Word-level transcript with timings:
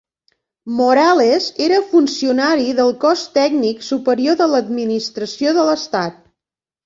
Morales 0.77 1.49
era 1.65 1.81
funcionari 1.89 2.71
del 2.79 2.89
cos 3.03 3.21
tècnic 3.35 3.85
superior 3.89 4.39
de 4.41 4.47
l'administració 4.55 5.53
de 5.59 5.67
l'Estat. 5.69 6.19